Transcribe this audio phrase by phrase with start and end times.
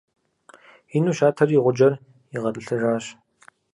[0.95, 1.93] Ину щатэри, гъуджэр
[2.35, 3.05] игъэтӀылъыжащ.